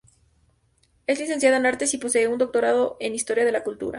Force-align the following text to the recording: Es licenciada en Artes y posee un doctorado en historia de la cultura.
Es 1.05 1.19
licenciada 1.19 1.57
en 1.57 1.67
Artes 1.67 1.93
y 1.93 1.99
posee 1.99 2.27
un 2.27 2.39
doctorado 2.39 2.97
en 2.99 3.13
historia 3.13 3.45
de 3.45 3.51
la 3.51 3.63
cultura. 3.63 3.89